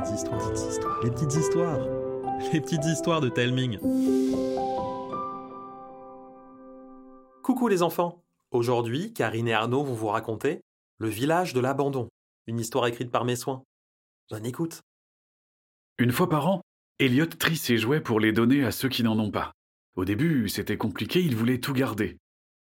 petites 0.00 0.14
histoires, 0.14 1.02
les 1.02 1.10
petites 1.10 1.34
histoires, 1.34 1.78
les 2.52 2.60
petites 2.60 2.84
histoires 2.84 3.20
de 3.20 3.28
Telming. 3.28 3.78
Coucou 7.42 7.68
les 7.68 7.82
enfants 7.82 8.22
Aujourd'hui, 8.50 9.12
Karine 9.12 9.48
et 9.48 9.54
Arnaud 9.54 9.84
vont 9.84 9.94
vous 9.94 10.08
raconter 10.08 10.60
Le 10.98 11.08
village 11.08 11.54
de 11.54 11.60
l'abandon, 11.60 12.08
une 12.46 12.58
histoire 12.58 12.86
écrite 12.86 13.10
par 13.10 13.24
mes 13.24 13.36
soins. 13.36 13.62
Bonne 14.30 14.46
écoute 14.46 14.82
Une 15.98 16.12
fois 16.12 16.28
par 16.28 16.48
an, 16.48 16.60
Elliot 16.98 17.26
trie 17.26 17.56
ses 17.56 17.78
jouets 17.78 18.00
pour 18.00 18.20
les 18.20 18.32
donner 18.32 18.64
à 18.64 18.72
ceux 18.72 18.88
qui 18.88 19.02
n'en 19.02 19.18
ont 19.18 19.30
pas. 19.30 19.52
Au 19.94 20.04
début, 20.04 20.48
c'était 20.48 20.76
compliqué, 20.76 21.20
il 21.20 21.36
voulait 21.36 21.60
tout 21.60 21.72
garder. 21.72 22.18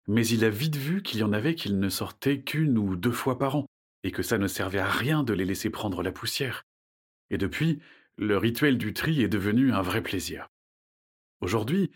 Mais 0.07 0.27
il 0.27 0.43
a 0.43 0.49
vite 0.49 0.75
vu 0.75 1.01
qu'il 1.01 1.19
y 1.19 1.23
en 1.23 1.33
avait 1.33 1.55
qu'il 1.55 1.79
ne 1.79 1.89
sortaient 1.89 2.41
qu'une 2.41 2.77
ou 2.77 2.95
deux 2.95 3.11
fois 3.11 3.37
par 3.37 3.55
an, 3.55 3.65
et 4.03 4.11
que 4.11 4.23
ça 4.23 4.37
ne 4.37 4.47
servait 4.47 4.79
à 4.79 4.89
rien 4.89 5.23
de 5.23 5.33
les 5.33 5.45
laisser 5.45 5.69
prendre 5.69 6.03
la 6.03 6.11
poussière. 6.11 6.63
Et 7.31 7.37
depuis, 7.37 7.79
le 8.17 8.37
rituel 8.37 8.77
du 8.77 8.93
tri 8.93 9.23
est 9.23 9.27
devenu 9.27 9.73
un 9.73 9.81
vrai 9.81 10.03
plaisir. 10.03 10.47
Aujourd'hui, 11.39 11.89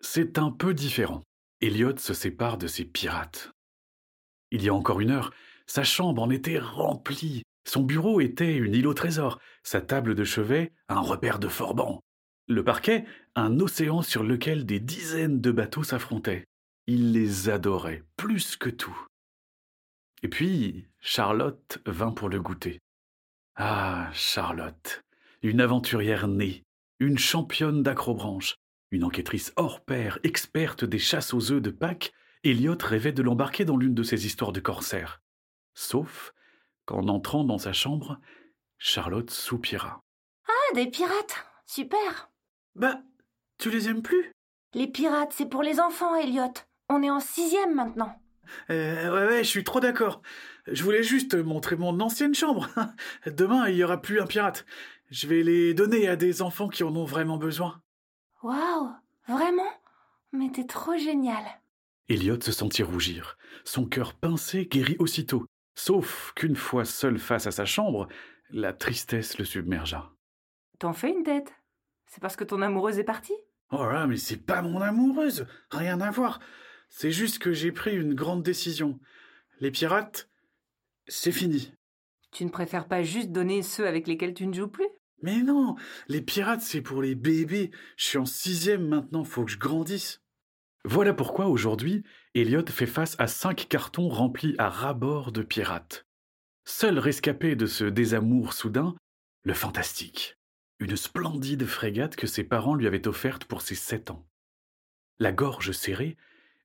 c'est 0.00 0.38
un 0.38 0.50
peu 0.50 0.72
différent. 0.72 1.22
Elliot 1.60 1.98
se 1.98 2.14
sépare 2.14 2.56
de 2.56 2.66
ses 2.66 2.84
pirates. 2.84 3.52
Il 4.50 4.62
y 4.62 4.68
a 4.68 4.74
encore 4.74 5.00
une 5.00 5.10
heure, 5.10 5.32
sa 5.66 5.84
chambre 5.84 6.22
en 6.22 6.30
était 6.30 6.58
remplie. 6.58 7.42
Son 7.66 7.82
bureau 7.82 8.20
était 8.20 8.56
une 8.56 8.74
île 8.74 8.86
au 8.86 8.94
trésor, 8.94 9.40
sa 9.64 9.80
table 9.80 10.14
de 10.14 10.24
chevet 10.24 10.72
un 10.88 11.00
repère 11.00 11.38
de 11.38 11.48
forbans. 11.48 12.00
Le 12.48 12.62
parquet, 12.62 13.04
un 13.34 13.58
océan 13.58 14.02
sur 14.02 14.22
lequel 14.22 14.64
des 14.64 14.78
dizaines 14.78 15.40
de 15.40 15.50
bateaux 15.50 15.82
s'affrontaient. 15.82 16.44
Il 16.86 17.12
les 17.12 17.48
adorait, 17.48 18.04
plus 18.16 18.56
que 18.56 18.70
tout. 18.70 18.96
Et 20.22 20.28
puis, 20.28 20.86
Charlotte 21.00 21.78
vint 21.86 22.12
pour 22.12 22.28
le 22.28 22.40
goûter. 22.40 22.78
Ah, 23.58 24.10
Charlotte, 24.12 25.02
une 25.42 25.62
aventurière 25.62 26.28
née, 26.28 26.62
une 27.00 27.16
championne 27.16 27.82
d'acrobranche, 27.82 28.56
une 28.90 29.02
enquêtrice 29.02 29.54
hors 29.56 29.82
pair, 29.82 30.18
experte 30.24 30.84
des 30.84 30.98
chasses 30.98 31.32
aux 31.32 31.52
œufs 31.52 31.62
de 31.62 31.70
Pâques, 31.70 32.12
Elliot 32.44 32.76
rêvait 32.78 33.12
de 33.12 33.22
l'embarquer 33.22 33.64
dans 33.64 33.78
l'une 33.78 33.94
de 33.94 34.02
ces 34.02 34.26
histoires 34.26 34.52
de 34.52 34.60
corsaires. 34.60 35.22
Sauf 35.72 36.34
qu'en 36.84 37.08
entrant 37.08 37.44
dans 37.44 37.56
sa 37.56 37.72
chambre, 37.72 38.20
Charlotte 38.76 39.30
soupira. 39.30 40.00
Ah, 40.46 40.74
des 40.74 40.88
pirates 40.88 41.46
Super 41.64 42.30
Bah, 42.74 43.00
tu 43.58 43.70
les 43.70 43.88
aimes 43.88 44.02
plus? 44.02 44.32
Les 44.74 44.86
pirates, 44.86 45.32
c'est 45.32 45.48
pour 45.48 45.62
les 45.62 45.80
enfants, 45.80 46.14
Elliot. 46.14 46.52
On 46.90 47.02
est 47.02 47.10
en 47.10 47.20
sixième 47.20 47.74
maintenant. 47.74 48.20
Euh, 48.70 49.10
Ouais, 49.12 49.26
ouais, 49.26 49.44
je 49.44 49.48
suis 49.48 49.64
trop 49.64 49.80
d'accord. 49.80 50.22
Je 50.66 50.82
voulais 50.82 51.02
juste 51.02 51.34
montrer 51.34 51.76
mon 51.76 52.00
ancienne 52.00 52.34
chambre. 52.34 52.68
Demain, 53.26 53.68
il 53.68 53.76
y 53.76 53.84
aura 53.84 54.00
plus 54.00 54.20
un 54.20 54.26
pirate. 54.26 54.66
Je 55.10 55.26
vais 55.26 55.42
les 55.42 55.74
donner 55.74 56.08
à 56.08 56.16
des 56.16 56.42
enfants 56.42 56.68
qui 56.68 56.82
en 56.82 56.94
ont 56.96 57.04
vraiment 57.04 57.36
besoin. 57.38 57.80
Waouh 58.42 58.90
Vraiment? 59.28 59.70
Mais 60.32 60.50
t'es 60.50 60.64
trop 60.64 60.96
génial. 60.96 61.44
Elliot 62.08 62.40
se 62.40 62.52
sentit 62.52 62.82
rougir. 62.82 63.36
Son 63.64 63.86
cœur 63.86 64.14
pincé 64.14 64.66
guérit 64.66 64.96
aussitôt. 64.98 65.46
Sauf 65.74 66.32
qu'une 66.34 66.56
fois 66.56 66.84
seul 66.84 67.18
face 67.18 67.46
à 67.46 67.50
sa 67.50 67.64
chambre, 67.64 68.08
la 68.50 68.72
tristesse 68.72 69.38
le 69.38 69.44
submergea. 69.44 70.10
T'en 70.78 70.92
fais 70.92 71.10
une 71.10 71.22
tête 71.22 71.52
C'est 72.06 72.20
parce 72.20 72.36
que 72.36 72.44
ton 72.44 72.62
amoureuse 72.62 72.98
est 72.98 73.04
partie 73.04 73.36
Oh 73.70 73.84
là, 73.84 74.06
mais 74.06 74.16
c'est 74.16 74.36
pas 74.36 74.62
mon 74.62 74.80
amoureuse. 74.80 75.46
Rien 75.70 76.00
à 76.00 76.10
voir. 76.10 76.38
C'est 76.88 77.10
juste 77.10 77.38
que 77.38 77.52
j'ai 77.52 77.72
pris 77.72 77.94
une 77.96 78.14
grande 78.14 78.42
décision. 78.42 78.98
Les 79.60 79.70
pirates, 79.70 80.28
c'est 81.08 81.32
fini. 81.32 81.72
Tu 82.30 82.44
ne 82.44 82.50
préfères 82.50 82.88
pas 82.88 83.02
juste 83.02 83.30
donner 83.30 83.62
ceux 83.62 83.86
avec 83.86 84.06
lesquels 84.06 84.34
tu 84.34 84.46
ne 84.46 84.52
joues 84.52 84.68
plus? 84.68 84.88
Mais 85.22 85.42
non, 85.42 85.76
les 86.08 86.20
pirates, 86.20 86.60
c'est 86.60 86.82
pour 86.82 87.00
les 87.02 87.14
bébés. 87.14 87.70
Je 87.96 88.04
suis 88.04 88.18
en 88.18 88.26
sixième 88.26 88.86
maintenant, 88.86 89.24
faut 89.24 89.44
que 89.44 89.50
je 89.50 89.58
grandisse. 89.58 90.20
Voilà 90.84 91.14
pourquoi 91.14 91.46
aujourd'hui, 91.46 92.04
Elliot 92.34 92.66
fait 92.68 92.86
face 92.86 93.16
à 93.18 93.26
cinq 93.26 93.66
cartons 93.68 94.08
remplis 94.08 94.54
à 94.58 94.68
ras-bord 94.68 95.32
de 95.32 95.42
pirates. 95.42 96.06
Seul 96.64 96.98
rescapé 96.98 97.56
de 97.56 97.66
ce 97.66 97.84
désamour 97.84 98.52
soudain, 98.52 98.94
le 99.42 99.54
fantastique. 99.54 100.36
Une 100.78 100.96
splendide 100.96 101.64
frégate 101.64 102.16
que 102.16 102.26
ses 102.26 102.44
parents 102.44 102.74
lui 102.74 102.86
avaient 102.86 103.08
offerte 103.08 103.46
pour 103.46 103.62
ses 103.62 103.74
sept 103.74 104.10
ans. 104.10 104.26
La 105.18 105.32
gorge 105.32 105.72
serrée, 105.72 106.16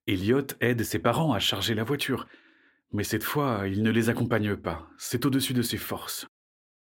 Elliot 0.08 0.48
aide 0.60 0.84
ses 0.84 1.00
parents 1.00 1.34
à 1.34 1.40
charger 1.40 1.76
la 1.76 1.84
voiture, 1.84 2.28
mais 2.92 3.04
cette 3.04 3.24
fois, 3.24 3.68
il 3.68 3.84
ne 3.84 3.92
les 3.92 4.10
accompagne 4.10 4.56
pas, 4.56 4.90
c'est 4.98 5.26
au-dessus 5.26 5.54
de 5.54 5.62
ses 5.62 5.78
forces. 5.78 6.28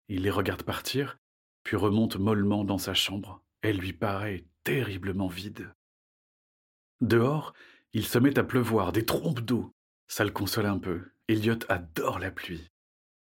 Il 0.07 0.23
les 0.23 0.29
regarde 0.29 0.63
partir, 0.63 1.17
puis 1.63 1.75
remonte 1.75 2.17
mollement 2.17 2.63
dans 2.63 2.77
sa 2.77 2.93
chambre. 2.93 3.43
Elle 3.61 3.77
lui 3.77 3.93
paraît 3.93 4.45
terriblement 4.63 5.27
vide. 5.27 5.73
Dehors, 7.01 7.53
il 7.93 8.05
se 8.05 8.19
met 8.19 8.37
à 8.37 8.43
pleuvoir, 8.43 8.91
des 8.91 9.05
trompes 9.05 9.41
d'eau. 9.41 9.73
Ça 10.07 10.23
le 10.23 10.31
console 10.31 10.65
un 10.65 10.79
peu. 10.79 11.11
Elliot 11.27 11.59
adore 11.69 12.19
la 12.19 12.31
pluie. 12.31 12.67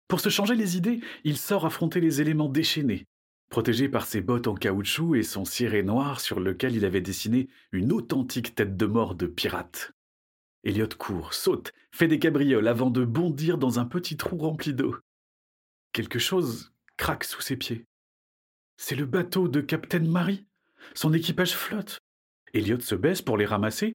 Pour 0.08 0.20
se 0.20 0.28
changer 0.28 0.54
les 0.54 0.76
idées, 0.76 1.00
il 1.24 1.36
sort 1.36 1.66
affronter 1.66 2.00
les 2.00 2.20
éléments 2.20 2.48
déchaînés. 2.48 3.06
Protégé 3.50 3.88
par 3.88 4.06
ses 4.06 4.20
bottes 4.20 4.46
en 4.46 4.54
caoutchouc 4.54 5.16
et 5.16 5.24
son 5.24 5.44
ciré 5.44 5.82
noir 5.82 6.20
sur 6.20 6.38
lequel 6.38 6.76
il 6.76 6.84
avait 6.84 7.00
dessiné 7.00 7.48
une 7.72 7.92
authentique 7.92 8.54
tête 8.54 8.76
de 8.76 8.86
mort 8.86 9.16
de 9.16 9.26
pirate. 9.26 9.92
Elliot 10.62 10.88
court, 10.96 11.34
saute, 11.34 11.72
fait 11.90 12.06
des 12.06 12.20
cabrioles 12.20 12.68
avant 12.68 12.90
de 12.90 13.04
bondir 13.04 13.58
dans 13.58 13.80
un 13.80 13.86
petit 13.86 14.16
trou 14.16 14.38
rempli 14.38 14.72
d'eau. 14.72 14.96
Quelque 15.92 16.20
chose 16.20 16.72
craque 16.96 17.24
sous 17.24 17.40
ses 17.40 17.56
pieds. 17.56 17.86
C'est 18.76 18.94
le 18.94 19.04
bateau 19.04 19.48
de 19.48 19.60
Captain 19.60 19.98
Marie. 19.98 20.46
Son 20.94 21.12
équipage 21.12 21.54
flotte. 21.54 21.98
Elliot 22.54 22.80
se 22.80 22.94
baisse 22.94 23.20
pour 23.20 23.36
les 23.36 23.46
ramasser 23.46 23.94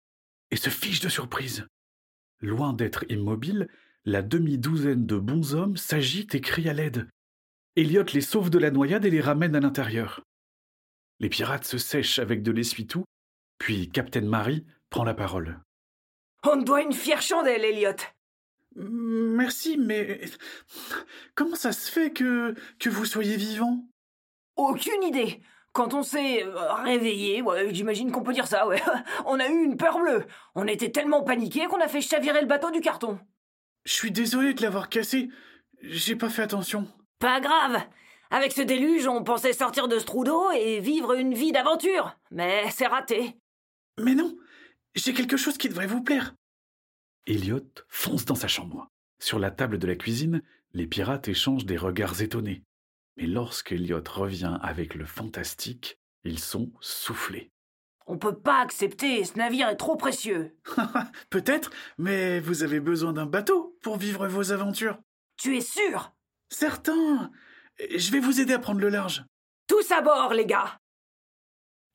et 0.52 0.58
se 0.58 0.70
fiche 0.70 1.00
de 1.00 1.10
surprise. 1.10 1.66
Loin 2.42 2.74
d'être 2.74 3.06
immobile, 3.10 3.70
la 4.04 4.22
demi-douzaine 4.22 5.06
de 5.06 5.18
bons 5.18 5.56
hommes 5.56 5.78
s'agitent 5.78 6.36
et 6.36 6.42
crient 6.42 6.70
à 6.70 6.74
l'aide. 6.74 7.08
Elliot 7.78 8.06
les 8.14 8.22
sauve 8.22 8.50
de 8.50 8.58
la 8.58 8.72
noyade 8.72 9.06
et 9.06 9.10
les 9.10 9.20
ramène 9.20 9.56
à 9.56 9.60
l'intérieur. 9.60 10.24
Les 11.20 11.28
pirates 11.28 11.66
se 11.66 11.78
sèchent 11.78 12.20
avec 12.20 12.42
de 12.42 12.52
l'essuie-tout, 12.52 13.04
puis 13.58 13.90
Captain 13.90 14.22
Marie 14.22 14.66
prend 14.90 15.04
la 15.04 15.14
parole. 15.14 15.60
On 16.44 16.58
te 16.60 16.64
doit 16.66 16.84
une 16.84 16.94
fière 16.94 17.22
chandelle, 17.22 17.66
Elliot. 17.66 17.96
Merci, 18.76 19.78
mais 19.78 20.22
comment 21.34 21.56
ça 21.56 21.72
se 21.74 21.92
fait 21.92 22.12
que, 22.12 22.56
que 22.80 22.90
vous 22.90 23.06
soyez 23.06 23.36
vivant? 23.36 23.86
Aucune 24.56 25.04
idée. 25.04 25.42
Quand 25.74 25.94
on 25.94 26.04
s'est 26.04 26.46
euh, 26.46 26.74
réveillé, 26.76 27.42
ouais, 27.42 27.74
j'imagine 27.74 28.10
qu'on 28.10 28.24
peut 28.24 28.32
dire 28.32 28.48
ça, 28.48 28.66
ouais, 28.68 28.82
on 29.26 29.40
a 29.40 29.48
eu 29.48 29.64
une 29.64 29.76
peur 29.76 30.00
bleue. 30.00 30.26
On 30.56 30.68
était 30.68 30.92
tellement 30.92 31.24
paniqués 31.24 31.66
qu'on 31.66 31.82
a 31.82 31.90
fait 31.90 32.00
chavirer 32.00 32.40
le 32.40 32.48
bateau 32.48 32.72
du 32.72 32.80
carton. 32.80 33.20
Je 33.84 33.92
suis 33.92 34.12
désolé 34.12 34.54
de 34.54 34.62
l'avoir 34.62 34.88
cassé. 34.88 35.28
J'ai 35.82 36.16
pas 36.16 36.30
fait 36.30 36.42
attention. 36.42 36.88
Pas 37.26 37.42
grave. 37.42 37.82
Avec 38.30 38.52
ce 38.52 38.62
déluge, 38.62 39.08
on 39.08 39.24
pensait 39.24 39.52
sortir 39.52 39.88
de 39.88 39.98
ce 39.98 40.06
trou 40.06 40.24
d'eau 40.24 40.52
et 40.52 40.80
vivre 40.80 41.16
une 41.16 41.34
vie 41.34 41.52
d'aventure. 41.52 42.16
Mais 42.30 42.70
c'est 42.70 42.86
raté. 42.86 43.36
Mais 44.00 44.14
non, 44.14 44.38
j'ai 44.94 45.12
quelque 45.12 45.36
chose 45.36 45.58
qui 45.58 45.68
devrait 45.68 45.88
vous 45.88 46.04
plaire. 46.04 46.36
Elliot 47.26 47.66
fonce 47.88 48.26
dans 48.26 48.36
sa 48.36 48.48
chambre. 48.48 48.92
Sur 49.18 49.40
la 49.40 49.50
table 49.50 49.80
de 49.80 49.88
la 49.88 49.96
cuisine, 49.96 50.44
les 50.74 50.86
pirates 50.86 51.28
échangent 51.28 51.66
des 51.66 51.78
regards 51.78 52.22
étonnés. 52.22 52.62
Mais 53.18 53.26
lorsqu'Elliot 53.26 54.04
revient 54.08 54.60
avec 54.62 54.94
le 54.94 55.06
fantastique, 55.06 55.98
ils 56.26 56.38
sont 56.38 56.72
soufflés. 56.80 57.50
On 58.06 58.20
peut 58.20 58.38
pas 58.38 58.62
accepter, 58.62 59.24
ce 59.24 59.36
navire 59.36 59.70
est 59.70 59.78
trop 59.78 59.96
précieux. 59.96 60.56
Peut-être, 61.32 61.72
mais 61.98 62.40
vous 62.40 62.62
avez 62.62 62.80
besoin 62.80 63.14
d'un 63.14 63.26
bateau 63.26 63.80
pour 63.82 63.98
vivre 63.98 64.28
vos 64.28 64.52
aventures. 64.52 65.00
Tu 65.38 65.58
es 65.58 65.62
sûr? 65.62 66.15
Certain. 66.50 67.32
Je 67.96 68.12
vais 68.12 68.20
vous 68.20 68.40
aider 68.40 68.54
à 68.54 68.60
prendre 68.60 68.80
le 68.80 68.90
large. 68.90 69.26
Tous 69.68 69.92
à 69.92 70.02
bord, 70.02 70.34
les 70.34 70.46
gars 70.46 70.78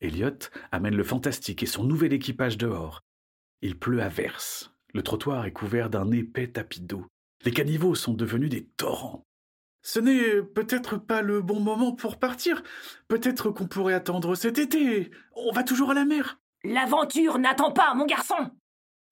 Elliot 0.00 0.38
amène 0.72 0.96
le 0.96 1.04
fantastique 1.04 1.62
et 1.62 1.66
son 1.66 1.84
nouvel 1.84 2.12
équipage 2.12 2.58
dehors. 2.58 3.00
Il 3.62 3.78
pleut 3.78 4.02
à 4.02 4.08
verse. 4.08 4.72
Le 4.94 5.02
trottoir 5.02 5.46
est 5.46 5.52
couvert 5.52 5.90
d'un 5.90 6.10
épais 6.10 6.48
tapis 6.48 6.80
d'eau. 6.80 7.06
Les 7.44 7.52
caniveaux 7.52 7.94
sont 7.94 8.14
devenus 8.14 8.50
des 8.50 8.64
torrents. 8.64 9.22
Ce 9.82 9.98
n'est 9.98 10.42
peut-être 10.42 10.96
pas 10.96 11.22
le 11.22 11.40
bon 11.40 11.60
moment 11.60 11.92
pour 11.92 12.18
partir. 12.18 12.62
Peut-être 13.08 13.50
qu'on 13.50 13.66
pourrait 13.66 13.94
attendre 13.94 14.34
cet 14.34 14.58
été. 14.58 15.10
On 15.34 15.52
va 15.52 15.62
toujours 15.62 15.90
à 15.90 15.94
la 15.94 16.04
mer. 16.04 16.38
L'aventure 16.64 17.38
n'attend 17.38 17.72
pas, 17.72 17.94
mon 17.94 18.04
garçon 18.04 18.50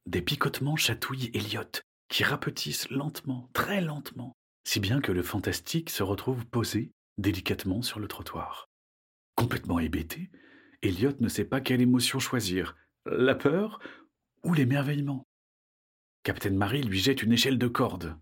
Des 0.07 0.21
picotements 0.21 0.77
chatouillent 0.77 1.31
Elliot, 1.33 1.81
qui 2.09 2.25
rapetissent 2.25 2.91
lentement, 2.91 3.49
très 3.55 3.81
lentement, 3.81 4.35
si 4.69 4.81
bien 4.81 5.01
que 5.01 5.13
le 5.13 5.23
fantastique 5.23 5.89
se 5.89 6.03
retrouve 6.03 6.45
posé 6.45 6.93
délicatement 7.17 7.81
sur 7.81 8.01
le 8.01 8.07
trottoir. 8.07 8.69
Complètement 9.35 9.79
hébété, 9.79 10.29
Elliot 10.83 11.15
ne 11.21 11.31
sait 11.31 11.47
pas 11.47 11.63
quelle 11.63 11.81
émotion 11.81 12.19
choisir, 12.19 12.77
la 13.07 13.35
peur 13.35 13.81
ou 14.45 14.53
l'émerveillement. 14.53 15.27
Captain 16.23 16.51
Marie 16.51 16.83
lui 16.83 16.99
jette 16.99 17.23
une 17.23 17.33
échelle 17.33 17.57
de 17.57 17.67
corde. 17.67 18.19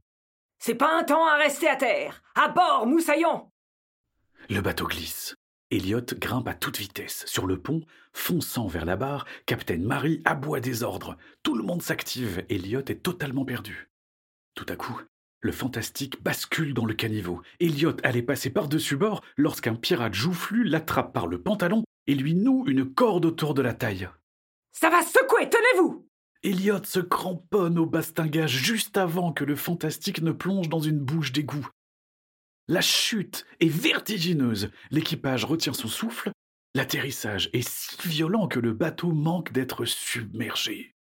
C'est 0.61 0.77
pas 0.77 0.97
un 0.97 1.03
temps 1.03 1.27
à 1.27 1.35
rester 1.35 1.67
à 1.67 1.75
terre 1.75 2.23
À 2.37 2.49
bord, 2.49 2.87
moussaillon 2.87 3.51
Le 4.49 4.61
bateau 4.61 4.87
glisse. 4.87 5.35
Elliot 5.73 6.07
grimpe 6.15 6.47
à 6.47 6.55
toute 6.55 6.79
vitesse 6.79 7.27
sur 7.27 7.49
le 7.49 7.61
pont, 7.61 7.81
fonçant 8.13 8.69
vers 8.69 8.85
la 8.85 8.95
barre. 8.95 9.27
Captain 9.47 9.79
Marie 9.79 10.23
aboie 10.25 10.61
des 10.61 10.85
ordres. 10.85 11.17
Tout 11.43 11.57
le 11.57 11.65
monde 11.65 11.83
s'active. 11.83 12.47
Elliot 12.49 12.85
est 12.87 13.03
totalement 13.03 13.45
perdu. 13.45 13.91
Tout 14.55 14.67
à 14.69 14.77
coup, 14.77 15.03
le 15.41 15.53
fantastique 15.53 16.23
bascule 16.23 16.75
dans 16.75 16.87
le 16.87 16.95
caniveau. 16.95 17.43
Elliot 17.61 17.97
allait 18.03 18.23
passer 18.23 18.51
par-dessus 18.51 18.97
bord 18.97 19.23
lorsqu'un 19.37 19.75
pirate 19.75 20.15
joufflu 20.15 20.65
l'attrape 20.65 21.13
par 21.13 21.27
le 21.27 21.41
pantalon 21.41 21.85
et 22.07 22.15
lui 22.15 22.35
noue 22.35 22.65
une 22.67 22.85
corde 22.85 23.25
autour 23.25 23.55
de 23.55 23.63
la 23.63 23.75
taille. 23.75 24.09
Ça 24.73 24.91
va 24.91 25.03
secouer, 25.03 25.49
tenez-vous 25.49 26.07
Elliot 26.43 26.85
se 26.85 27.01
cramponne 27.01 27.79
au 27.79 27.87
bastingage 27.87 28.53
juste 28.53 28.97
avant 28.97 29.33
que 29.33 29.45
le 29.45 29.57
fantastique 29.57 30.23
ne 30.23 30.33
plonge 30.33 30.69
dans 30.69 30.81
une 30.81 31.01
bouche 31.01 31.33
d'égout. 31.33 31.69
La 32.69 32.81
chute 32.81 33.47
est 33.61 33.69
vertigineuse. 33.69 34.71
L'équipage 34.91 35.45
retient 35.45 35.73
son 35.73 35.89
souffle. 35.89 36.31
L'atterrissage 36.75 37.49
est 37.53 37.67
si 37.67 37.97
violent 38.07 38.49
que 38.49 38.61
le 38.61 38.73
bateau 38.73 39.13
manque 39.13 39.53
d'être 39.53 39.85
submergé. 39.85 40.95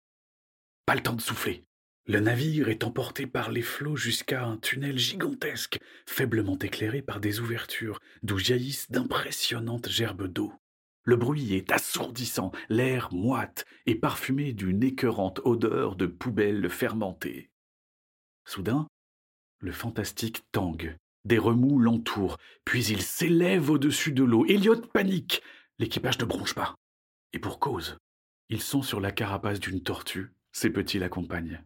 Pas 0.86 0.94
le 0.94 1.02
temps 1.02 1.14
de 1.14 1.20
souffler. 1.20 1.64
Le 2.06 2.18
navire 2.18 2.68
est 2.68 2.84
emporté 2.84 3.26
par 3.26 3.50
les 3.50 3.62
flots 3.62 3.96
jusqu'à 3.96 4.44
un 4.44 4.56
tunnel 4.56 4.98
gigantesque, 4.98 5.78
faiblement 6.06 6.58
éclairé 6.58 7.00
par 7.00 7.20
des 7.20 7.40
ouvertures 7.40 8.00
d'où 8.22 8.38
jaillissent 8.38 8.90
d'impressionnantes 8.90 9.88
gerbes 9.88 10.26
d'eau. 10.26 10.52
Le 11.04 11.16
bruit 11.16 11.54
est 11.54 11.70
assourdissant, 11.70 12.52
l'air 12.68 13.12
moite 13.12 13.64
et 13.86 13.94
parfumé 13.94 14.52
d'une 14.52 14.82
écœurante 14.82 15.40
odeur 15.44 15.96
de 15.96 16.06
poubelles 16.06 16.68
fermentées. 16.68 17.50
Soudain, 18.44 18.88
le 19.58 19.72
fantastique 19.72 20.42
tangue 20.50 20.96
des 21.24 21.38
remous 21.38 21.78
l'entourent, 21.78 22.38
puis 22.64 22.84
il 22.86 23.02
s'élève 23.02 23.70
au-dessus 23.70 24.12
de 24.12 24.24
l'eau. 24.24 24.44
Elliot 24.46 24.80
panique. 24.80 25.42
L'équipage 25.78 26.18
ne 26.18 26.24
bronche 26.24 26.54
pas. 26.54 26.74
Et 27.32 27.38
pour 27.38 27.58
cause. 27.60 27.96
Ils 28.48 28.60
sont 28.60 28.82
sur 28.82 29.00
la 29.00 29.12
carapace 29.12 29.60
d'une 29.60 29.82
tortue. 29.82 30.32
Ses 30.52 30.70
petits 30.70 30.98
l'accompagnent. 30.98 31.62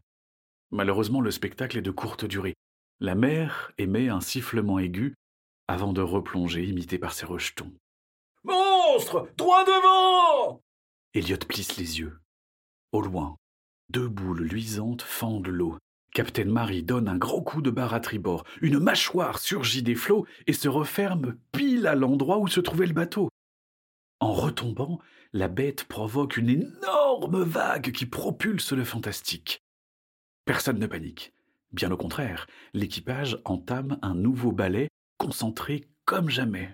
Malheureusement, 0.71 1.21
le 1.21 1.31
spectacle 1.31 1.79
est 1.79 1.83
de 1.83 1.91
courte 1.91 2.25
durée. 2.25 2.55
La 3.01 3.15
mer 3.15 3.73
émet 3.79 4.09
un 4.09 4.21
sifflement 4.21 4.79
aigu 4.79 5.15
avant 5.69 5.93
de 5.93 6.01
replonger 6.01 6.65
imité 6.65 6.99
par 6.99 7.13
ses 7.13 7.27
rejetons. 7.27 7.73
Monstre 8.45 9.29
Droit 9.37 9.65
devant 9.65 10.61
Elliot 11.15 11.37
plisse 11.49 11.77
les 11.77 11.99
yeux. 11.99 12.19
Au 12.93 13.01
loin, 13.01 13.37
deux 13.91 14.09
boules 14.09 14.43
luisantes 14.43 15.03
fendent 15.03 15.49
l'eau. 15.49 15.77
Captain 16.13 16.47
Marie 16.47 16.83
donne 16.83 17.09
un 17.09 17.19
gros 17.19 17.43
coup 17.43 17.61
de 17.61 17.71
barre 17.71 17.93
à 17.93 18.01
tribord. 18.01 18.45
Une 18.63 18.79
mâchoire 18.79 19.39
surgit 19.39 19.83
des 19.83 19.95
flots 19.95 20.27
et 20.47 20.53
se 20.53 20.69
referme 20.69 21.37
pile 21.53 21.87
à 21.87 21.95
l'endroit 21.95 22.39
où 22.39 22.49
se 22.49 22.61
trouvait 22.61 22.87
le 22.87 22.95
bateau. 22.95 23.29
En 24.21 24.33
retombant, 24.33 24.99
la 25.35 25.49
bête 25.49 25.85
provoque 25.85 26.39
une 26.39 26.49
énorme 26.49 27.43
vague 27.43 27.93
qui 27.93 28.07
propulse 28.07 28.73
le 28.73 28.85
fantastique. 28.85 29.61
Personne 30.47 30.79
ne 30.79 30.87
panique. 30.87 31.35
Bien 31.73 31.91
au 31.91 31.97
contraire, 31.97 32.47
l'équipage 32.73 33.41
entame 33.45 33.99
un 34.01 34.15
nouveau 34.15 34.53
ballet, 34.53 34.89
concentré 35.19 35.89
comme 36.05 36.31
jamais. 36.31 36.73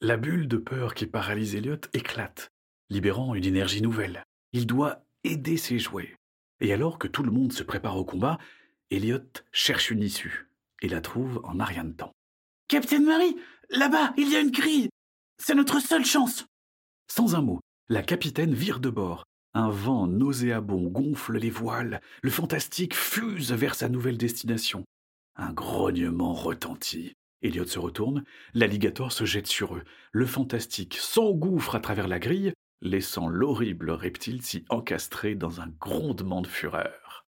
La 0.00 0.16
bulle 0.16 0.46
de 0.46 0.58
peur 0.58 0.94
qui 0.94 1.06
paralyse 1.06 1.56
Elliot 1.56 1.80
éclate, 1.92 2.52
libérant 2.88 3.34
une 3.34 3.44
énergie 3.44 3.82
nouvelle. 3.82 4.22
Il 4.52 4.68
doit 4.68 5.04
aider 5.24 5.56
ses 5.56 5.80
jouets. 5.80 6.14
Et 6.60 6.72
alors 6.72 7.00
que 7.00 7.08
tout 7.08 7.24
le 7.24 7.32
monde 7.32 7.52
se 7.52 7.64
prépare 7.64 7.96
au 7.96 8.04
combat, 8.04 8.38
Elliot 8.92 9.18
cherche 9.50 9.90
une 9.90 10.02
issue 10.02 10.48
et 10.80 10.88
la 10.88 11.00
trouve 11.00 11.40
en 11.42 11.58
un 11.58 11.64
rien 11.64 11.82
de 11.82 11.92
temps. 11.92 12.12
Captain 12.68 13.00
Marie, 13.00 13.36
là-bas, 13.70 14.14
il 14.16 14.30
y 14.30 14.36
a 14.36 14.40
une 14.40 14.52
grille. 14.52 14.88
C'est 15.42 15.56
notre 15.56 15.80
seule 15.80 16.04
chance. 16.04 16.46
Sans 17.10 17.34
un 17.34 17.42
mot, 17.42 17.58
la 17.88 18.02
capitaine 18.02 18.54
vire 18.54 18.78
de 18.78 18.90
bord. 18.90 19.24
Un 19.54 19.70
vent 19.70 20.06
nauséabond 20.06 20.88
gonfle 20.88 21.38
les 21.38 21.50
voiles. 21.50 22.00
Le 22.22 22.30
fantastique 22.30 22.94
fuse 22.94 23.52
vers 23.52 23.74
sa 23.74 23.88
nouvelle 23.88 24.18
destination. 24.18 24.84
Un 25.36 25.52
grognement 25.52 26.34
retentit. 26.34 27.14
Elliot 27.42 27.66
se 27.66 27.78
retourne, 27.78 28.24
l'alligator 28.52 29.12
se 29.12 29.24
jette 29.24 29.46
sur 29.46 29.76
eux. 29.76 29.84
Le 30.12 30.26
fantastique 30.26 30.96
s'engouffre 30.96 31.76
à 31.76 31.80
travers 31.80 32.08
la 32.08 32.18
grille, 32.18 32.52
laissant 32.82 33.28
l'horrible 33.28 33.90
reptile 33.90 34.42
s'y 34.42 34.64
encastrer 34.68 35.34
dans 35.34 35.60
un 35.60 35.68
grondement 35.80 36.42
de 36.42 36.48
fureur. 36.48 37.26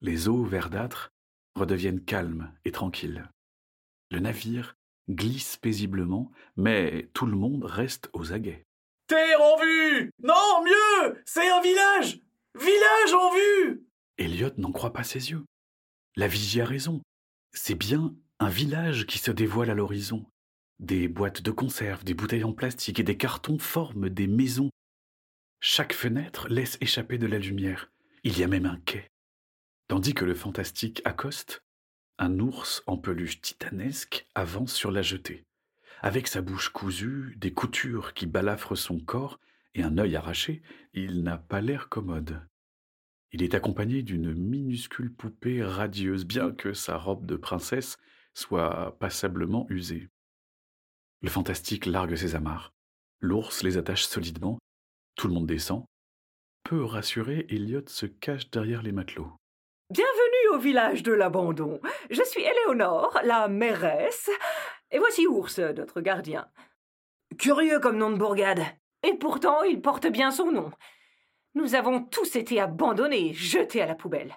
Les 0.00 0.28
eaux 0.28 0.44
verdâtres 0.44 1.10
redeviennent 1.54 2.04
calmes 2.04 2.52
et 2.64 2.72
tranquilles. 2.72 3.30
Le 4.10 4.20
navire 4.20 4.76
glisse 5.10 5.56
paisiblement, 5.56 6.30
mais 6.56 7.10
tout 7.12 7.26
le 7.26 7.36
monde 7.36 7.64
reste 7.64 8.10
aux 8.12 8.32
aguets. 8.32 8.65
Terre 9.06 9.40
en 9.40 9.56
vue 9.60 10.10
Non, 10.22 10.64
mieux 10.64 11.22
C'est 11.24 11.48
un 11.48 11.60
village 11.60 12.20
Village 12.54 13.14
en 13.14 13.32
vue 13.32 13.86
Elliot 14.18 14.50
n'en 14.56 14.72
croit 14.72 14.92
pas 14.92 15.04
ses 15.04 15.30
yeux. 15.30 15.44
La 16.16 16.26
vigie 16.26 16.60
a 16.60 16.64
raison. 16.64 17.02
C'est 17.52 17.74
bien 17.74 18.16
un 18.40 18.48
village 18.48 19.06
qui 19.06 19.18
se 19.18 19.30
dévoile 19.30 19.70
à 19.70 19.74
l'horizon. 19.74 20.26
Des 20.80 21.06
boîtes 21.06 21.42
de 21.42 21.50
conserve, 21.50 22.02
des 22.02 22.14
bouteilles 22.14 22.44
en 22.44 22.52
plastique 22.52 22.98
et 22.98 23.04
des 23.04 23.16
cartons 23.16 23.58
forment 23.58 24.08
des 24.08 24.26
maisons. 24.26 24.70
Chaque 25.60 25.92
fenêtre 25.92 26.48
laisse 26.48 26.78
échapper 26.80 27.18
de 27.18 27.26
la 27.26 27.38
lumière. 27.38 27.90
Il 28.24 28.38
y 28.38 28.42
a 28.42 28.48
même 28.48 28.66
un 28.66 28.78
quai. 28.86 29.08
Tandis 29.88 30.14
que 30.14 30.24
le 30.24 30.34
fantastique 30.34 31.00
accoste, 31.04 31.62
un 32.18 32.40
ours 32.40 32.82
en 32.86 32.98
peluche 32.98 33.40
titanesque 33.40 34.26
avance 34.34 34.74
sur 34.74 34.90
la 34.90 35.02
jetée. 35.02 35.44
Avec 36.02 36.28
sa 36.28 36.42
bouche 36.42 36.68
cousue, 36.68 37.34
des 37.36 37.52
coutures 37.52 38.12
qui 38.12 38.26
balafrent 38.26 38.76
son 38.76 38.98
corps 38.98 39.40
et 39.74 39.82
un 39.82 39.98
œil 39.98 40.16
arraché, 40.16 40.62
il 40.92 41.22
n'a 41.22 41.38
pas 41.38 41.60
l'air 41.60 41.88
commode. 41.88 42.46
Il 43.32 43.42
est 43.42 43.54
accompagné 43.54 44.02
d'une 44.02 44.34
minuscule 44.34 45.12
poupée 45.12 45.62
radieuse, 45.62 46.24
bien 46.24 46.52
que 46.52 46.72
sa 46.72 46.96
robe 46.96 47.26
de 47.26 47.36
princesse 47.36 47.96
soit 48.34 48.96
passablement 48.98 49.66
usée. 49.70 50.08
Le 51.22 51.30
fantastique 51.30 51.86
largue 51.86 52.14
ses 52.14 52.34
amarres. 52.34 52.72
L'ours 53.20 53.62
les 53.62 53.78
attache 53.78 54.04
solidement. 54.04 54.58
Tout 55.16 55.28
le 55.28 55.34
monde 55.34 55.46
descend. 55.46 55.84
Peu 56.62 56.84
rassuré, 56.84 57.46
Elliot 57.48 57.86
se 57.86 58.06
cache 58.06 58.50
derrière 58.50 58.82
les 58.82 58.92
matelots. 58.92 59.32
Bienvenue 59.90 60.54
au 60.54 60.58
village 60.58 61.02
de 61.02 61.12
l'abandon. 61.12 61.80
Je 62.10 62.22
suis 62.22 62.42
Éléonore, 62.42 63.18
la 63.24 63.48
mairesse, 63.48 64.28
et 64.90 64.98
voici 64.98 65.26
Ours, 65.26 65.58
notre 65.58 66.00
gardien. 66.00 66.46
Curieux 67.38 67.80
comme 67.80 67.98
nom 67.98 68.10
de 68.10 68.16
bourgade. 68.16 68.64
Et 69.02 69.14
pourtant, 69.14 69.62
il 69.62 69.80
porte 69.80 70.06
bien 70.06 70.30
son 70.30 70.50
nom. 70.50 70.70
Nous 71.54 71.74
avons 71.74 72.02
tous 72.02 72.36
été 72.36 72.60
abandonnés, 72.60 73.32
jetés 73.32 73.82
à 73.82 73.86
la 73.86 73.94
poubelle. 73.94 74.36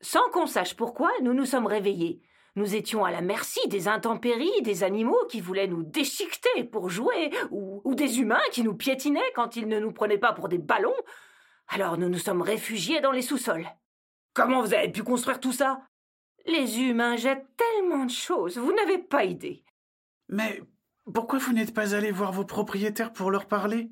Sans 0.00 0.28
qu'on 0.30 0.46
sache 0.46 0.74
pourquoi, 0.74 1.10
nous 1.22 1.34
nous 1.34 1.46
sommes 1.46 1.66
réveillés. 1.66 2.22
Nous 2.56 2.74
étions 2.74 3.04
à 3.04 3.10
la 3.10 3.20
merci 3.20 3.60
des 3.68 3.86
intempéries, 3.86 4.62
des 4.62 4.82
animaux 4.82 5.24
qui 5.30 5.40
voulaient 5.40 5.68
nous 5.68 5.84
déchiqueter 5.84 6.64
pour 6.64 6.90
jouer, 6.90 7.30
ou, 7.50 7.94
des 7.94 8.20
humains 8.20 8.42
qui 8.50 8.62
nous 8.62 8.74
piétinaient 8.74 9.32
quand 9.34 9.56
ils 9.56 9.68
ne 9.68 9.78
nous 9.78 9.92
prenaient 9.92 10.18
pas 10.18 10.32
pour 10.32 10.48
des 10.48 10.58
ballons. 10.58 10.94
Alors 11.68 11.98
nous 11.98 12.08
nous 12.08 12.18
sommes 12.18 12.42
réfugiés 12.42 13.00
dans 13.00 13.12
les 13.12 13.22
sous-sols. 13.22 13.68
Comment 14.34 14.62
vous 14.62 14.74
avez 14.74 14.90
pu 14.90 15.02
construire 15.02 15.40
tout 15.40 15.52
ça? 15.52 15.82
Les 16.46 16.80
humains 16.80 17.16
jettent 17.16 17.46
tellement 17.56 18.04
de 18.04 18.10
choses, 18.10 18.58
vous 18.58 18.72
n'avez 18.72 18.98
pas 18.98 19.24
idée. 19.24 19.64
Mais 20.28 20.62
pourquoi 21.12 21.38
vous 21.38 21.52
n'êtes 21.52 21.74
pas 21.74 21.94
allé 21.94 22.10
voir 22.10 22.32
vos 22.32 22.44
propriétaires 22.44 23.12
pour 23.12 23.30
leur 23.30 23.46
parler? 23.46 23.90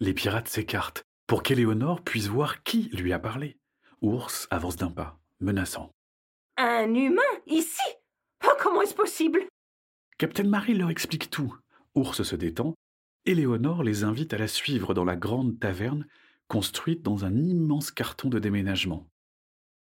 Les 0.00 0.14
pirates 0.14 0.48
s'écartent 0.48 1.04
pour 1.26 1.42
qu'Éléonore 1.42 2.02
puisse 2.02 2.26
voir 2.26 2.62
qui 2.62 2.90
lui 2.92 3.12
a 3.12 3.18
parlé. 3.18 3.58
Ours 4.00 4.48
avance 4.50 4.76
d'un 4.76 4.90
pas, 4.90 5.18
menaçant. 5.40 5.90
Un 6.56 6.92
humain 6.94 7.22
Ici 7.46 7.80
Oh, 8.44 8.52
comment 8.60 8.82
est-ce 8.82 8.94
possible 8.94 9.40
Captain 10.18 10.44
Marie 10.44 10.74
leur 10.74 10.90
explique 10.90 11.30
tout. 11.30 11.56
Ours 11.94 12.22
se 12.22 12.36
détend. 12.36 12.74
Éléonore 13.24 13.82
les 13.82 14.04
invite 14.04 14.34
à 14.34 14.38
la 14.38 14.48
suivre 14.48 14.94
dans 14.94 15.04
la 15.04 15.16
grande 15.16 15.58
taverne 15.58 16.06
construite 16.48 17.02
dans 17.02 17.24
un 17.24 17.34
immense 17.34 17.90
carton 17.90 18.28
de 18.28 18.38
déménagement. 18.38 19.08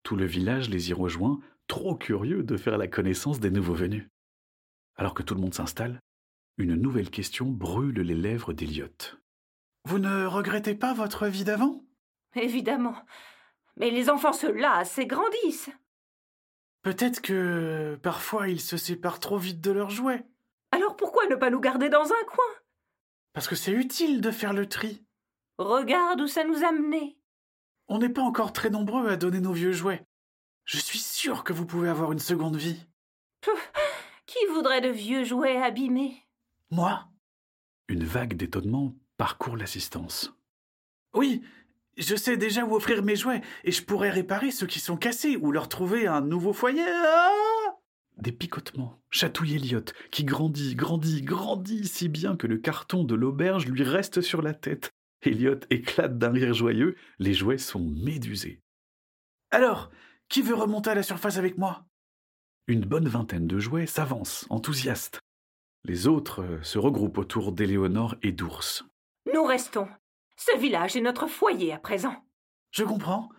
Tout 0.03 0.15
le 0.15 0.25
village 0.25 0.69
les 0.69 0.89
y 0.89 0.93
rejoint, 0.93 1.39
trop 1.67 1.95
curieux 1.95 2.43
de 2.43 2.55
faire 2.55 2.77
la 2.77 2.87
connaissance 2.87 3.39
des 3.39 3.51
nouveaux 3.51 3.73
venus. 3.73 4.07
Alors 4.95 5.13
que 5.13 5.23
tout 5.23 5.35
le 5.35 5.41
monde 5.41 5.53
s'installe, 5.53 5.99
une 6.57 6.75
nouvelle 6.75 7.09
question 7.09 7.47
brûle 7.47 8.01
les 8.01 8.15
lèvres 8.15 8.53
d'Eliot. 8.53 9.17
Vous 9.85 9.99
ne 9.99 10.25
regrettez 10.25 10.75
pas 10.75 10.93
votre 10.93 11.27
vie 11.27 11.43
d'avant? 11.43 11.83
Évidemment. 12.35 12.95
Mais 13.77 13.89
les 13.89 14.09
enfants 14.09 14.33
se 14.33 14.47
lassent 14.47 14.99
et 14.99 15.07
grandissent. 15.07 15.71
Peut-être 16.83 17.21
que 17.21 17.97
parfois 18.01 18.47
ils 18.49 18.61
se 18.61 18.77
séparent 18.77 19.19
trop 19.19 19.37
vite 19.37 19.61
de 19.61 19.71
leurs 19.71 19.89
jouets. 19.89 20.25
Alors 20.71 20.95
pourquoi 20.95 21.27
ne 21.27 21.35
pas 21.35 21.49
nous 21.49 21.59
garder 21.59 21.89
dans 21.89 22.05
un 22.05 22.25
coin? 22.27 22.45
Parce 23.33 23.47
que 23.47 23.55
c'est 23.55 23.71
utile 23.71 24.21
de 24.21 24.31
faire 24.31 24.53
le 24.53 24.67
tri. 24.67 25.05
Regarde 25.57 26.21
où 26.21 26.27
ça 26.27 26.43
nous 26.43 26.63
a 26.63 26.71
menés. 26.71 27.17
On 27.87 27.99
n'est 27.99 28.09
pas 28.09 28.21
encore 28.21 28.53
très 28.53 28.69
nombreux 28.69 29.09
à 29.09 29.17
donner 29.17 29.39
nos 29.39 29.53
vieux 29.53 29.73
jouets. 29.73 30.05
Je 30.65 30.77
suis 30.77 30.99
sûr 30.99 31.43
que 31.43 31.53
vous 31.53 31.65
pouvez 31.65 31.89
avoir 31.89 32.11
une 32.11 32.19
seconde 32.19 32.55
vie. 32.55 32.85
Qui 34.31 34.45
voudrait 34.53 34.79
de 34.79 34.87
vieux 34.87 35.25
jouets 35.25 35.57
abîmés? 35.57 36.25
Moi 36.69 37.05
Une 37.89 38.05
vague 38.05 38.37
d'étonnement 38.37 38.95
parcourt 39.17 39.57
l'assistance. 39.57 40.33
Oui, 41.13 41.41
je 41.97 42.15
sais 42.15 42.37
déjà 42.37 42.63
où 42.63 42.73
offrir 42.73 43.03
mes 43.03 43.17
jouets, 43.17 43.41
et 43.65 43.73
je 43.73 43.83
pourrais 43.83 44.09
réparer 44.09 44.51
ceux 44.51 44.67
qui 44.67 44.79
sont 44.79 44.95
cassés 44.95 45.35
ou 45.35 45.51
leur 45.51 45.67
trouver 45.67 46.07
un 46.07 46.21
nouveau 46.21 46.53
foyer. 46.53 46.85
Ah 46.87 47.75
Des 48.19 48.31
picotements 48.31 49.01
chatouillent 49.09 49.55
Elliot, 49.55 49.83
qui 50.11 50.23
grandit, 50.23 50.75
grandit, 50.75 51.23
grandit 51.23 51.85
si 51.85 52.07
bien 52.07 52.37
que 52.37 52.47
le 52.47 52.57
carton 52.57 53.03
de 53.03 53.15
l'auberge 53.15 53.65
lui 53.65 53.83
reste 53.83 54.21
sur 54.21 54.41
la 54.41 54.53
tête. 54.53 54.91
Elliot 55.23 55.59
éclate 55.69 56.17
d'un 56.17 56.31
rire 56.31 56.53
joyeux, 56.53 56.95
les 57.19 57.33
jouets 57.33 57.57
sont 57.57 57.85
médusés. 57.85 58.61
Alors, 59.49 59.91
qui 60.29 60.41
veut 60.41 60.55
remonter 60.55 60.91
à 60.91 60.95
la 60.95 61.03
surface 61.03 61.35
avec 61.35 61.57
moi? 61.57 61.85
Une 62.67 62.85
bonne 62.85 63.07
vingtaine 63.07 63.47
de 63.47 63.59
jouets 63.59 63.87
s'avancent, 63.87 64.45
enthousiastes. 64.49 65.19
Les 65.83 66.07
autres 66.07 66.43
euh, 66.43 66.61
se 66.61 66.77
regroupent 66.77 67.17
autour 67.17 67.51
d'Éléonore 67.51 68.15
et 68.21 68.31
d'Ours. 68.31 68.85
Nous 69.33 69.43
restons. 69.43 69.87
Ce 70.35 70.57
village 70.57 70.95
est 70.95 71.01
notre 71.01 71.27
foyer 71.27 71.73
à 71.73 71.79
présent. 71.79 72.15
Je 72.71 72.83
comprends. 72.83 73.29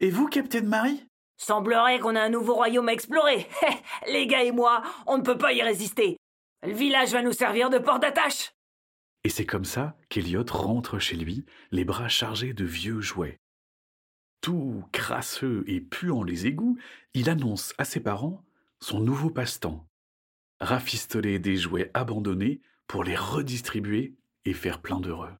Et 0.00 0.10
vous, 0.10 0.28
Capitaine 0.28 0.66
Marie? 0.66 1.06
Semblerait 1.36 1.98
qu'on 1.98 2.16
a 2.16 2.22
un 2.22 2.30
nouveau 2.30 2.54
royaume 2.54 2.88
à 2.88 2.92
explorer. 2.92 3.46
Les 4.06 4.26
gars 4.26 4.44
et 4.44 4.52
moi, 4.52 4.82
on 5.06 5.18
ne 5.18 5.22
peut 5.22 5.38
pas 5.38 5.52
y 5.52 5.62
résister. 5.62 6.16
Le 6.62 6.72
village 6.72 7.12
va 7.12 7.22
nous 7.22 7.32
servir 7.32 7.70
de 7.70 7.78
port 7.78 7.98
d'attache. 7.98 8.52
Et 9.24 9.28
c'est 9.28 9.46
comme 9.46 9.64
ça 9.64 9.96
qu'Eliot 10.08 10.44
rentre 10.50 10.98
chez 10.98 11.16
lui, 11.16 11.44
les 11.70 11.84
bras 11.84 12.08
chargés 12.08 12.54
de 12.54 12.64
vieux 12.64 13.00
jouets. 13.00 13.38
Tout 14.40 14.84
crasseux 14.92 15.64
et 15.66 15.82
puant 15.82 16.22
les 16.22 16.46
égouts, 16.46 16.78
il 17.12 17.28
annonce 17.28 17.74
à 17.76 17.84
ses 17.84 18.00
parents 18.00 18.42
son 18.80 19.00
nouveau 19.00 19.30
passe-temps. 19.30 19.86
Rafistoler 20.60 21.38
des 21.38 21.56
jouets 21.56 21.90
abandonnés 21.94 22.60
pour 22.86 23.04
les 23.04 23.16
redistribuer 23.16 24.16
et 24.44 24.52
faire 24.52 24.80
plein 24.80 25.00
d'heureux. 25.00 25.32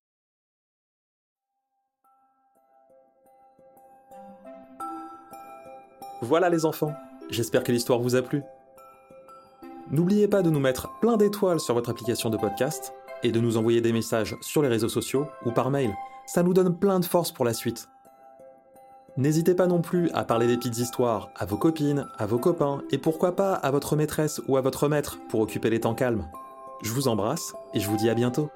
Voilà 6.23 6.51
les 6.51 6.67
enfants, 6.67 6.95
j'espère 7.31 7.65
que 7.65 7.73
l'histoire 7.73 7.99
vous 7.99 8.15
a 8.15 8.23
plu. 8.23 8.43
N'oubliez 9.91 10.29
pas 10.29 10.43
de 10.43 10.51
nous 10.51 10.61
mettre 10.61 11.01
plein 11.01 11.17
d'étoiles 11.17 11.61
sur 11.61 11.75
votre 11.75 11.91
application 11.91 12.29
de 12.29 12.37
podcast 12.37 12.93
et 13.23 13.33
de 13.33 13.41
nous 13.41 13.57
envoyer 13.57 13.81
des 13.81 13.93
messages 13.93 14.37
sur 14.43 14.63
les 14.63 14.69
réseaux 14.69 14.89
sociaux 14.89 15.27
ou 15.45 15.51
par 15.51 15.71
mail. 15.71 15.95
Ça 16.27 16.43
nous 16.43 16.55
donne 16.55 16.79
plein 16.79 17.01
de 17.01 17.05
force 17.07 17.33
pour 17.33 17.45
la 17.45 17.55
suite. 17.55 17.89
N'hésitez 19.17 19.55
pas 19.55 19.67
non 19.67 19.83
plus 19.83 20.09
à 20.11 20.25
parler 20.25 20.47
des 20.47 20.57
petites 20.57 20.79
histoires 20.79 21.31
à 21.37 21.45
vos 21.45 21.57
copines, 21.57 22.07
à 22.17 22.27
vos 22.27 22.39
copains 22.39 22.83
et 22.91 22.99
pourquoi 22.99 23.35
pas 23.35 23.55
à 23.55 23.71
votre 23.71 23.97
maîtresse 23.97 24.41
ou 24.47 24.57
à 24.57 24.61
votre 24.61 24.89
maître 24.89 25.19
pour 25.29 25.41
occuper 25.41 25.69
les 25.69 25.81
temps 25.81 25.95
calmes. 25.95 26.29
Je 26.83 26.93
vous 26.93 27.09
embrasse 27.09 27.55
et 27.75 27.81
je 27.81 27.89
vous 27.89 27.97
dis 27.97 28.09
à 28.09 28.15
bientôt. 28.15 28.51